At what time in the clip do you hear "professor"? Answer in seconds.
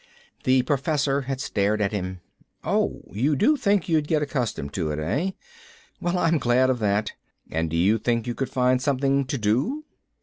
0.63-1.21